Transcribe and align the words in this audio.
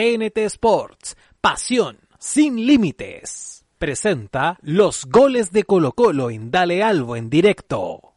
TNT 0.00 0.38
Sports, 0.46 1.14
pasión 1.42 1.98
sin 2.18 2.66
límites. 2.66 3.66
Presenta 3.76 4.56
los 4.62 5.04
goles 5.04 5.52
de 5.52 5.64
Colo 5.64 5.92
Colo 5.92 6.30
en 6.30 6.50
Dale 6.50 6.82
Albo 6.82 7.16
en 7.16 7.28
directo. 7.28 8.14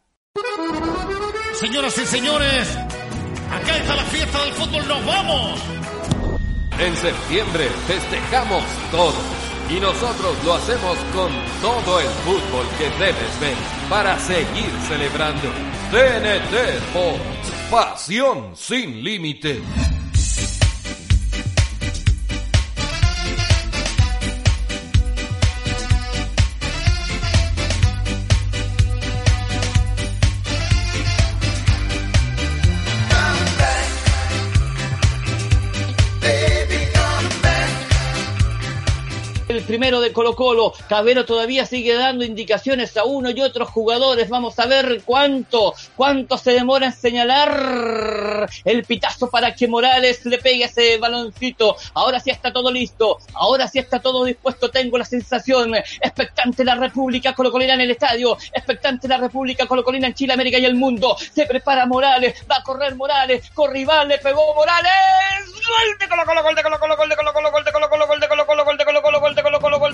Señoras 1.52 1.98
y 1.98 2.06
señores, 2.06 2.78
acá 3.52 3.78
está 3.80 3.98
la 3.98 4.04
fiesta 4.04 4.46
del 4.46 4.54
fútbol, 4.54 4.88
nos 4.88 5.06
vamos. 5.06 5.60
En 6.80 6.96
septiembre 6.96 7.68
festejamos 7.86 8.64
todo 8.90 9.20
y 9.70 9.78
nosotros 9.82 10.42
lo 10.46 10.54
hacemos 10.54 10.98
con 11.14 11.34
todo 11.62 12.00
el 12.00 12.08
fútbol 12.08 12.66
que 12.78 12.90
debes 12.92 13.40
ver 13.42 13.58
para 13.90 14.18
seguir 14.20 14.72
celebrando. 14.88 15.50
TNT 15.92 16.54
Sports, 16.88 17.52
pasión 17.70 18.56
sin 18.56 19.04
límite. 19.04 19.62
El 39.54 39.64
primero 39.64 40.02
de 40.02 40.12
Colo 40.12 40.36
Colo. 40.36 40.74
Cabero 40.90 41.26
todavía 41.26 41.66
sigue 41.66 41.94
dando 41.96 42.26
indicaciones 42.26 42.98
a 42.98 43.04
uno 43.04 43.30
y 43.30 43.42
otros 43.42 43.70
jugadores. 43.70 44.30
Vamos 44.30 44.58
a 44.60 44.66
ver 44.66 45.02
cuánto, 45.06 45.74
cuánto 45.96 46.38
se 46.38 46.52
demora 46.52 46.88
en 46.88 46.94
señalar 46.94 48.50
el 48.66 48.84
pitazo 48.84 49.30
para 49.30 49.54
que 49.54 49.68
Morales 49.68 50.26
le 50.26 50.38
pegue 50.40 50.66
ese 50.66 50.98
baloncito. 50.98 51.76
Ahora 51.94 52.20
sí 52.20 52.32
está 52.32 52.52
todo 52.52 52.72
listo. 52.72 53.20
Ahora 53.34 53.68
sí 53.68 53.80
está 53.80 54.00
todo 54.00 54.26
dispuesto. 54.26 54.70
Tengo 54.70 54.98
la 54.98 55.06
sensación. 55.06 55.76
Expectante 55.76 56.64
la 56.64 56.76
República 56.76 57.34
Colocolina 57.34 57.76
en 57.76 57.82
el 57.82 57.92
estadio. 57.92 58.38
Expectante 58.54 59.08
la 59.08 59.18
República 59.18 59.68
Colocolina 59.68 60.08
en 60.08 60.14
Chile, 60.14 60.34
América 60.34 60.58
y 60.58 60.66
el 60.66 60.76
mundo. 60.76 61.16
Se 61.18 61.46
prepara 61.46 61.86
Morales. 61.86 62.44
Va 62.50 62.58
a 62.58 62.64
correr 62.64 62.96
Morales. 62.96 63.50
Corrival 63.54 64.08
le 64.08 64.18
pegó 64.18 64.54
Morales. 64.56 65.54
Colo 66.10 66.26
Colo, 66.26 66.44
gol 66.44 66.56
de 66.56 66.64
Colo 66.64 66.80
Colo, 66.80 66.96
gol 66.98 67.10
de 67.10 67.16
Colo 67.16 67.34
Colo, 67.34 67.52
gol 67.52 67.64
de 67.64 67.72
Colo 67.72 67.90
Colo, 67.90 68.06
gol 68.06 68.20
de 68.20 68.28
Colo 68.28 68.46
Colo, 68.46 68.66
gol 68.66 68.78
de 68.78 68.86
Colo 68.86 69.02
Colo, 69.02 69.20
gol 69.20 69.36
de 69.36 69.44
Colo 69.44 69.44
Colo, 69.44 69.53
gol 69.53 69.53
de 69.53 69.53
Colo 69.54 69.62
Colo, 69.62 69.78
gol 69.78 69.94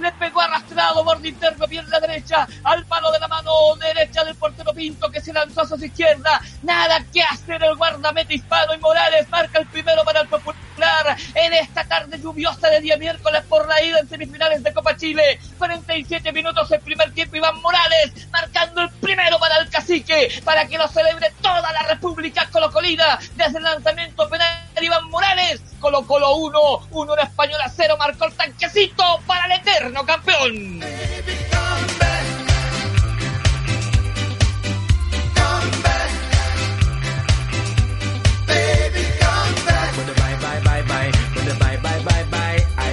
Le 0.00 0.12
pegó 0.12 0.40
arrastrado 0.40 1.04
por 1.04 1.24
interno, 1.24 1.66
pierna 1.66 2.00
derecha, 2.00 2.46
al 2.64 2.84
palo 2.86 3.10
de 3.10 3.20
la 3.20 3.28
mano 3.28 3.50
derecha 3.80 4.24
del 4.24 4.36
portero 4.36 4.72
Pinto 4.72 5.10
que 5.10 5.20
se 5.20 5.32
lanzó 5.32 5.62
hacia 5.62 5.76
su 5.76 5.84
izquierda. 5.84 6.40
Nada 6.62 7.04
que 7.12 7.22
hacer 7.22 7.62
el 7.62 7.76
guardameta 7.76 8.32
hispano 8.32 8.74
y 8.74 8.78
Morales 8.78 9.28
marca 9.28 9.58
el 9.58 9.66
primero 9.66 10.04
para 10.04 10.20
el 10.20 10.28
Popular 10.28 10.58
en 11.34 11.52
esta 11.54 11.84
tarde 11.84 12.20
lluviosa 12.20 12.68
de 12.68 12.80
día 12.80 12.96
miércoles 12.96 13.42
por 13.48 13.66
la 13.66 13.82
ida 13.82 13.98
en 13.98 14.08
semifinales 14.08 14.62
de 14.62 14.72
Copa 14.72 14.96
Chile. 14.96 15.40
47 15.58 16.32
minutos 16.32 16.70
el 16.70 16.80
primer 16.80 17.12
tiempo, 17.12 17.36
Iván 17.36 17.60
Morales 17.60 18.12
marcando 18.30 18.82
el 18.82 18.90
primero 18.90 19.38
para 19.38 19.58
el 19.58 19.68
cacique, 19.68 20.40
para 20.44 20.66
que 20.66 20.78
lo 20.78 20.86
celebre 20.88 21.32
toda 21.42 21.72
la 21.72 21.82
República 21.88 22.48
Colocolina. 22.50 23.18
Desde 23.34 23.58
el 23.58 23.64
lanzamiento 23.64 24.28
penal, 24.28 24.58
Iván 24.80 25.08
Morales, 25.08 25.60
Colo 25.80 26.06
Colo 26.06 26.36
1, 26.36 26.60
1 26.90 27.14
en 27.14 27.20
Español 27.20 27.60
a 27.60 27.68
0, 27.68 27.96
marcó 27.98 28.26
el 28.26 28.32
tanquecito 28.34 29.02
para 29.26 29.46
el 29.46 29.60
eterno 29.60 30.04
campeón. 30.04 30.80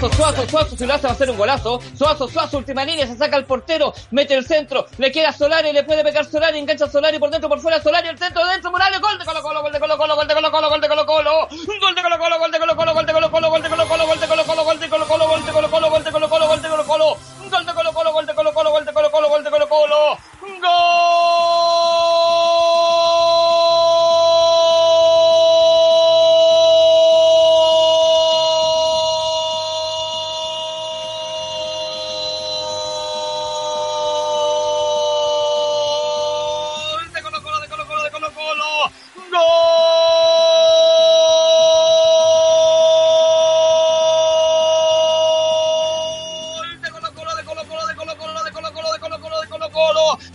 Suazo, 0.05 0.17
Suazo, 0.17 0.47
Suazo, 0.47 0.77
si 0.77 0.85
lo 0.85 0.93
hace 0.93 1.07
va 1.07 1.13
a 1.13 1.15
ser 1.15 1.29
un 1.31 1.37
golazo. 1.37 1.79
Suazo, 1.97 2.27
Suazo, 2.27 2.57
última 2.57 2.85
línea, 2.85 3.07
se 3.07 3.17
saca 3.17 3.37
el 3.37 3.45
portero, 3.45 3.93
mete 4.11 4.35
el 4.35 4.45
centro, 4.45 4.85
le 4.97 5.11
queda 5.11 5.31
Solari, 5.33 5.71
le 5.73 5.83
puede 5.83 6.03
pegar 6.03 6.25
Solari, 6.25 6.59
engancha 6.59 6.87
Solari 6.87 7.17
por 7.17 7.29
dentro, 7.31 7.49
por 7.49 7.59
fuera, 7.59 7.81
Solari, 7.81 8.09
el 8.09 8.17
centro, 8.17 8.45
dentro, 8.45 8.71
Morales, 8.71 9.01
gol 9.01 9.17
de 9.17 9.25
Colo 9.25 9.41
Colo, 9.41 9.61
gol 9.61 9.71
de 9.71 9.79
Colo 9.79 9.97
Colo, 9.97 10.15
gol 10.15 10.27
de 10.27 10.33
Colo 10.35 10.51
Colo, 10.51 10.69
gol 10.69 10.81
de 10.81 10.87
Colo 10.87 11.05
Colo, 11.05 11.47
gol 11.79 11.95
de 11.95 12.01
Colo 12.01 12.17
Colo, 12.19 12.39
gol 12.39 12.51
de 12.51 12.59
Colo 12.59 12.75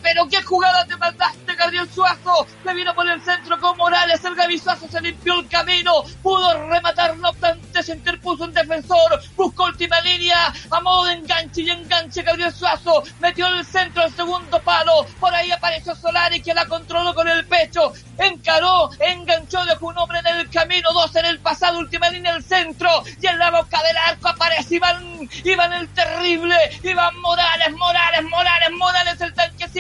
pero 0.03 0.27
qué 0.29 0.43
jugada 0.43 0.85
te 0.87 0.97
mandaste 0.97 1.55
Gabriel 1.55 1.89
Suazo, 1.93 2.47
que 2.63 2.75
vino 2.75 2.95
por 2.95 3.09
el 3.09 3.21
centro 3.23 3.59
con 3.61 3.77
Morales, 3.77 4.25
el 4.25 4.35
Gaby 4.35 4.59
Suazo 4.59 4.89
se 4.89 5.01
limpió 5.01 5.41
el 5.41 5.49
camino, 5.49 6.03
pudo 6.23 6.69
rematar, 6.69 7.17
no 7.19 7.31
obstante 7.31 7.83
se 7.83 7.95
interpuso 7.95 8.45
un 8.45 8.53
defensor, 8.53 9.21
buscó 9.37 9.65
última 9.65 10.01
línea, 10.01 10.53
a 10.71 10.81
modo 10.81 11.05
de 11.05 11.15
enganche 11.15 11.63
y 11.63 11.71
enganche 11.71 12.23
Gabriel 12.23 12.53
Suazo, 12.53 13.03
metió 13.21 13.47
el 13.49 13.65
centro 13.65 14.05
el 14.05 14.15
segundo 14.15 14.61
palo, 14.63 15.07
por 15.19 15.35
ahí 15.35 15.51
apareció 15.51 15.95
Solari 15.95 16.41
que 16.41 16.55
la 16.55 16.67
controló 16.67 17.15
con 17.15 17.29
el 17.29 17.47
pecho, 17.47 17.93
encaró, 18.19 18.91
enganchó, 18.99 19.65
dejó 19.67 19.89
un 19.89 19.99
hombre 19.99 20.21
en 20.21 20.37
el 20.37 20.51
camino, 20.51 20.91
dos 20.93 21.15
en 21.17 21.27
el 21.27 21.41
pasado, 21.41 21.79
última 21.79 22.09
línea 22.11 22.35
el 22.35 22.45
centro, 22.45 22.89
y 23.21 23.27
en 23.27 23.39
la 23.39 23.51
boca 23.51 23.83
del 23.83 23.97
arco 23.97 24.29
aparece 24.29 24.77
Iván, 24.77 25.29
Iván 25.45 25.73
el 25.73 25.89
terrible, 25.89 26.57
Iván 26.83 27.19
Morales, 27.21 27.73
Morales, 27.77 28.23
Morales, 28.25 28.71
Morales 28.73 29.20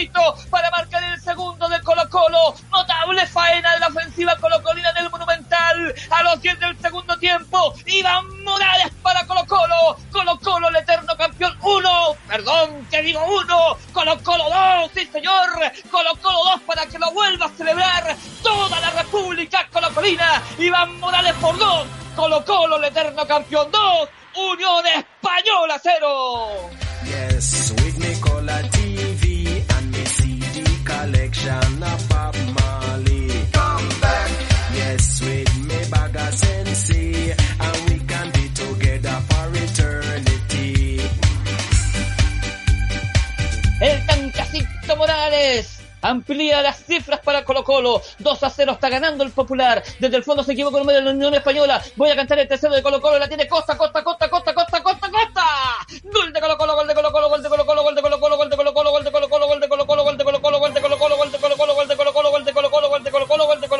el 0.00 0.50
para 0.50 0.70
marcar 0.70 1.02
el 1.04 1.20
segundo 1.20 1.68
de 1.68 1.80
Colo 1.82 2.08
Colo, 2.08 2.54
notable 2.70 3.26
faena 3.26 3.74
de 3.74 3.80
la 3.80 3.88
ofensiva 3.88 4.36
colocolina 4.36 4.92
del 4.92 5.10
Monumental, 5.10 5.94
a 6.10 6.22
los 6.22 6.40
10 6.40 6.58
del 6.58 6.78
segundo 6.80 7.18
tiempo, 7.18 7.74
Iván 7.86 8.42
Morales 8.42 8.92
para 9.02 9.26
Colo 9.26 9.44
Colo, 9.46 9.96
Colo 10.10 10.38
Colo 10.40 10.68
el 10.68 10.76
eterno 10.76 11.14
campeón, 11.16 11.56
uno, 11.62 12.16
perdón, 12.26 12.86
que 12.90 13.02
digo 13.02 13.22
uno, 13.24 13.76
Colo 13.92 14.18
Colo 14.22 14.44
dos, 14.44 14.90
sí 14.94 15.06
señor, 15.12 15.50
Colo 15.90 16.10
Colo 16.22 16.38
dos 16.44 16.60
para 16.62 16.86
que 16.86 16.98
lo 16.98 17.10
vuelva 17.12 17.46
a 17.46 17.50
celebrar 17.50 18.16
toda 18.42 18.80
la 18.80 18.90
República 18.90 19.68
Colocolina, 19.70 20.42
Iván 20.58 20.98
Morales 20.98 21.34
por 21.34 21.58
dos, 21.58 21.86
Colo 22.16 22.44
Colo 22.44 22.76
el 22.76 22.84
eterno 22.84 23.26
campeón 23.26 23.70
dos, 23.70 24.08
Unión 24.34 24.86
Española 24.86 25.78
cero. 25.82 26.70
Yes. 27.04 27.40
Yes, 27.40 27.89
Morales 44.96 45.80
amplía 46.02 46.62
las 46.62 46.84
cifras 46.84 47.20
para 47.20 47.44
Colo 47.44 47.64
Colo. 47.64 48.02
2 48.18 48.42
a 48.42 48.50
0 48.50 48.72
está 48.72 48.88
ganando 48.88 49.24
el 49.24 49.30
Popular. 49.30 49.82
Desde 49.98 50.16
el 50.16 50.24
fondo 50.24 50.42
se 50.42 50.52
equivoca 50.52 50.78
el 50.78 50.84
medio 50.84 51.00
de 51.00 51.06
la 51.06 51.10
Unión 51.12 51.34
Española. 51.34 51.82
Voy 51.96 52.10
a 52.10 52.16
cantar 52.16 52.38
el 52.38 52.48
tercero 52.48 52.74
de 52.74 52.82
Colo 52.82 53.00
Colo. 53.00 53.18
La 53.18 53.28
tiene 53.28 53.46
Costa, 53.48 53.76
Costa, 53.76 54.02
Costa, 54.02 54.28
Costa, 54.28 54.54
Costa, 54.54 54.82
Costa, 54.82 55.10
Costa. 55.10 55.44
Gol 56.04 56.32
de 56.32 56.40
Colo 56.40 56.56
Colo, 56.56 56.74
gol 56.74 56.86
de 56.86 56.94
Colo 56.94 57.12
Colo, 57.12 57.28
gol 57.28 57.42
de 57.42 57.48
Colo 57.48 57.66
Colo, 57.66 57.82
gol 57.82 57.94
de 57.94 58.02
Colo 58.02 58.20
Colo, 58.20 58.36
gol 58.36 58.50
de 58.50 58.56
Colo 58.56 58.74
Colo, 58.74 58.90
gol 58.90 59.04
de 59.04 59.10
Colo 59.10 59.26
Colo, 59.26 59.38
gol 59.38 59.60
de 59.60 59.68
Colo 59.68 59.86
Colo, 59.86 60.04
gol 60.04 60.18
de 60.18 60.20
Colo 60.20 60.38
Colo, 60.40 60.58
gol 60.58 60.74
de 60.74 60.80
Colo 60.80 60.98
Colo, 60.98 61.16
gol 61.16 61.18
de 61.18 61.36
Colo 61.36 61.56
Colo, 61.56 61.74
gol 61.74 61.88
de 61.88 61.96
Colo 61.96 62.12
Colo, 62.12 62.30
gol 62.30 62.44
de 62.44 62.52
Colo 62.52 62.70
Colo, 62.70 62.90
gol 62.90 63.04
de 63.04 63.10
Colo 63.10 63.28
Colo, 63.28 63.46
gol 63.46 63.60
de 63.60 63.70
Colo 63.70 63.70
Colo, 63.70 63.78
gol 63.78 63.79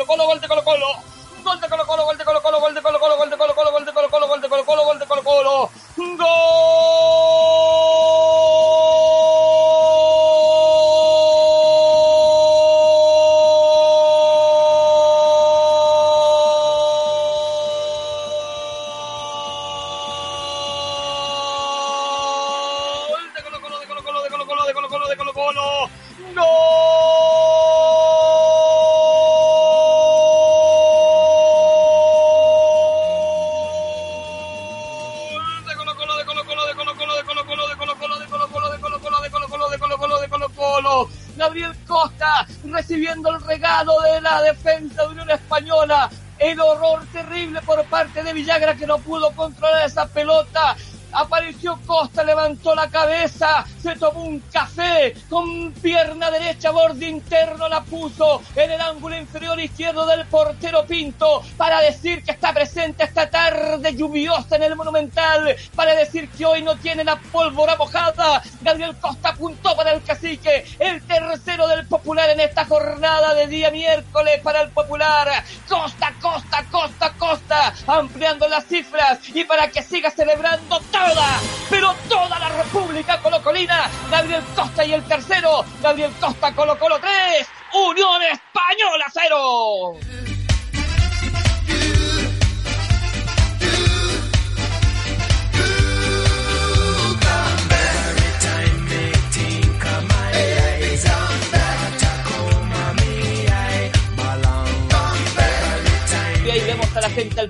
Gabriel 41.51 41.75
Costa 41.85 42.47
recibiendo 42.63 43.29
el 43.29 43.43
regalo 43.43 43.99
de 43.99 44.21
la 44.21 44.41
defensa 44.41 45.01
de 45.01 45.09
Unión 45.09 45.29
Española. 45.31 46.09
El 46.39 46.57
horror 46.61 47.05
terrible 47.11 47.61
por 47.63 47.83
parte 47.87 48.23
de 48.23 48.31
Villagra 48.31 48.75
que 48.75 48.87
no 48.87 48.99
pudo 48.99 49.31
controlar 49.31 49.85
esa 49.85 50.07
pelota. 50.07 50.77
Apareció 51.11 51.77
Costa, 51.85 52.23
levantó 52.23 52.73
la 52.73 52.89
cabeza, 52.89 53.65
se 53.81 53.95
tomó 53.95 54.23
un 54.23 54.39
café 54.51 55.15
con 55.29 55.71
pierna 55.71 56.29
derecha, 56.29 56.71
borde 56.71 57.07
interno, 57.07 57.67
la 57.67 57.81
puso 57.81 58.41
en 58.55 58.71
el 58.71 58.81
ángulo 58.81 59.17
inferior 59.17 59.59
izquierdo 59.59 60.05
del 60.05 60.25
portero 60.27 60.85
Pinto 60.85 61.41
para 61.57 61.81
decir 61.81 62.23
que 62.23 62.31
está 62.31 62.53
presente 62.53 63.03
esta 63.03 63.29
tarde 63.29 63.95
lluviosa 63.95 64.55
en 64.55 64.63
el 64.63 64.75
Monumental, 64.75 65.55
para 65.75 65.95
decir 65.95 66.29
que 66.29 66.45
hoy 66.45 66.61
no 66.61 66.75
tiene 66.75 67.03
la 67.03 67.19
pólvora 67.19 67.75
mojada. 67.75 68.41
Gabriel 68.61 68.95
Costa 68.97 69.29
apuntó 69.29 69.75
para 69.75 69.93
el 69.93 70.03
cacique, 70.03 70.65
el 70.79 71.01
tercero 71.03 71.67
del 71.67 71.87
Popular 71.87 72.29
en 72.29 72.41
esta 72.41 72.65
jornada 72.65 73.33
de 73.33 73.47
día 73.47 73.71
miércoles 73.71 74.39
para 74.43 74.61
el 74.61 74.69
Popular. 74.69 75.43
Costa, 75.67 76.13
Costa, 76.21 76.65
Costa, 76.69 77.13
Costa, 77.17 77.73
ampliando 77.87 78.47
las 78.47 78.65
cifras 78.65 79.19
y 79.33 79.43
para 79.43 79.69
que 79.69 79.81
siga 79.81 80.11
celebrando 80.11 80.79
toda, 80.91 81.39
pero 81.69 81.95
toda 82.07 82.37
la 82.37 82.49
República 82.49 83.19
Colocolina. 83.21 83.70
Gabriel 84.09 84.43
Costa 84.55 84.85
y 84.85 84.93
el 84.93 85.03
tercero, 85.03 85.63
Gabriel 85.81 86.11
Costa 86.19 86.53
Colo 86.53 86.77
Colo 86.77 86.99
3, 86.99 87.47
Unión 87.73 88.21
Española 88.23 89.05
0. 89.13 90.30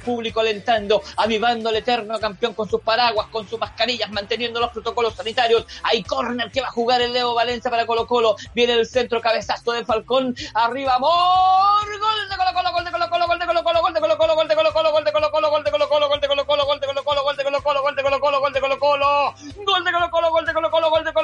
Público 0.02 0.40
alentando, 0.40 1.02
avivando 1.18 1.70
al 1.70 1.76
eterno 1.76 2.20
campeón 2.20 2.54
con 2.54 2.70
sus 2.70 2.82
paraguas, 2.82 3.28
con 3.28 3.48
sus 3.48 3.60
mascarillas, 3.60 4.12
manteniendo 4.12 4.60
los 4.60 4.72
protocolos 4.72 5.16
sanitarios. 5.16 5.66
Hay 5.84 6.04
córner 6.04 6.52
que 6.52 6.62
va 6.62 6.68
a 6.68 6.72
jugar 6.72 7.02
el 7.02 7.14
Leo 7.14 7.34
Valencia 7.34 7.72
para 7.72 7.86
Colo 7.86 8.08
Colo. 8.08 8.36
Viene 8.54 8.74
el 8.74 8.86
centro 8.86 9.22
cabezazo 9.22 9.72
de 9.72 9.86
Falcón. 9.86 10.36
Arriba, 10.54 10.96
amor. 10.96 11.12
Gol 12.00 12.30
de 12.30 12.38
Colo 12.38 12.54
Colo, 12.54 12.72
gol 12.72 12.86
de 12.86 12.92
Colo 12.92 13.10
Colo, 13.10 13.28
gol 13.28 13.40
de 13.40 13.46
Colo 13.46 13.64
Colo, 13.64 13.82
gol 13.82 13.94
de 13.94 14.00
Colo 14.00 14.18
Colo, 14.18 14.36
gol 14.36 14.48
de 14.48 14.56
Colo 14.56 14.72
Colo, 14.72 14.90
gol 14.92 15.04
de 15.04 15.12
Colo 15.12 15.30
Colo, 15.30 15.50
gol 15.52 15.64
de 15.64 15.72
Colo 15.72 15.88
Colo, 15.88 16.08
gol 16.10 16.20
de 16.20 16.28
Colo 16.28 16.46
Colo, 16.46 16.66
gol 16.66 16.80
de 16.80 16.88
Colo 16.88 17.04
Colo, 17.04 17.22
gol 17.22 17.36
de 17.36 17.44
Colo 17.44 17.62
Colo, 17.62 17.82
gol 17.82 17.96
de 17.96 18.04
Colo 18.04 18.20
Colo, 18.20 18.40
gol 18.42 18.54
de 18.54 18.62
Colo 18.62 18.80
Colo. 18.80 19.34
Gol 19.66 19.84
de 19.84 19.92
Colo 19.92 20.10
Colo, 20.10 20.32
gol 20.32 20.46
de 20.46 20.54
Colo 20.54 20.72
Colo, 20.72 20.72
gol 20.72 20.72
de 20.72 20.72
Colo 20.72 20.72
Colo, 20.72 20.90
gol 20.90 21.04
de 21.04 21.14
Colo 21.14 21.21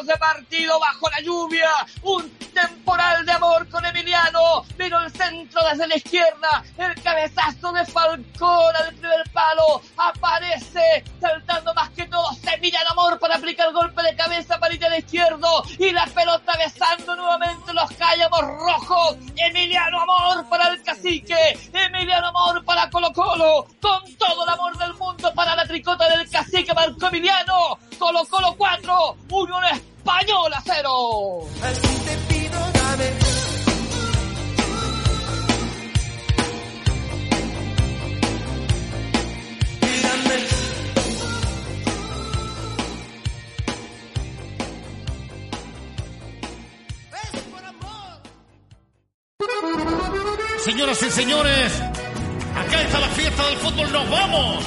minutos 0.00 0.06
de 0.06 0.16
partido 0.16 0.78
bajo 0.78 1.08
la 1.10 1.20
lluvia. 1.20 1.68
Un 2.02 2.30
temporal 2.52 3.24
de 3.24 3.32
amor 3.32 3.68
con 3.68 3.84
Emiliano. 3.84 4.62
Vino 4.76 5.00
el 5.00 5.10
centro 5.12 5.62
desde 5.70 5.86
la 5.86 5.96
izquierda. 5.96 6.64
El 6.76 6.94
cabezazo 7.02 7.72
de 7.72 7.84
Falcón 7.86 8.76
al 8.76 8.94
primer 8.94 9.30
palo. 9.32 9.82
Aparece 9.96 11.04
saltando 11.20 11.74
más 11.74 11.90
que 11.90 12.06
todo 12.06 12.30
Emiliano 12.54 12.90
Amor 12.90 13.18
para 13.18 13.36
aplicar 13.36 13.68
el 13.68 13.74
golpe 13.74 14.02
de 14.02 14.14
cabeza 14.16 14.58
para 14.58 14.74
el 14.74 14.98
izquierdo. 14.98 15.62
Y 15.78 15.90
la 15.92 16.06
pelota 16.06 16.52
besando 16.58 17.16
nuevamente 17.16 17.72
los 17.72 17.90
cállamos 17.92 18.40
rojos. 18.40 19.16
Emiliano 19.36 20.02
Amor 20.02 20.48
para 20.48 20.68
el 20.68 20.82
cacique. 20.82 21.58
Emiliano 21.72 22.28
Amor 22.28 22.64
para 22.64 22.88
Colo 22.90 23.12
Colo. 23.12 23.66
Con 23.80 24.16
todo 24.16 24.44
el 24.44 24.48
amor 24.48 24.76
del 24.78 24.94
mundo 24.94 25.32
para 25.34 25.56
la 25.56 25.66
tricota 25.66 26.08
del 26.08 26.28
cacique 26.28 26.74
Marco 26.74 27.06
Emiliano. 27.06 27.78
Colo 27.98 28.24
Colo 28.28 28.54
4. 28.56 29.16
Unión 29.30 29.64
Española 30.00 30.62
0. 30.64 31.40
Así 31.62 31.94
te 32.06 32.16
pido, 32.32 32.58
dame. 32.72 33.08
Mírame. 39.82 40.36
Señoras 50.64 51.02
y 51.02 51.10
señores, 51.10 51.82
acá 52.56 52.82
está 52.82 53.00
la 53.00 53.08
fiesta 53.08 53.46
del 53.48 53.56
fútbol, 53.58 53.92
nos 53.92 54.10
vamos. 54.10 54.64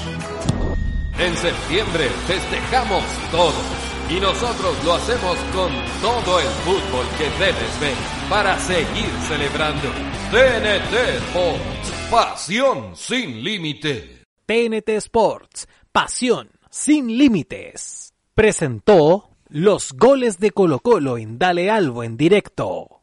En 1.17 1.35
septiembre 1.37 2.09
festejamos 2.27 3.03
todo. 3.31 3.82
Y 4.10 4.19
nosotros 4.19 4.83
lo 4.83 4.93
hacemos 4.93 5.38
con 5.53 5.72
todo 6.01 6.39
el 6.39 6.48
fútbol 6.48 7.05
que 7.17 7.29
debes 7.43 7.79
ver 7.79 7.95
para 8.29 8.57
seguir 8.60 9.10
celebrando. 9.27 9.89
TNT 10.31 10.93
Sports, 11.27 11.93
pasión 12.12 12.95
sin 12.95 13.43
límite. 13.43 14.24
TNT 14.45 14.89
Sports, 14.89 15.67
pasión 15.91 16.50
sin 16.69 17.17
límites. 17.17 18.13
Presentó 18.36 19.29
los 19.50 19.93
goles 19.93 20.39
de 20.39 20.51
Colo 20.51 20.79
Colo 20.79 21.17
en 21.17 21.38
Dale 21.38 21.69
Albo 21.69 22.03
en 22.03 22.17
directo. 22.17 23.02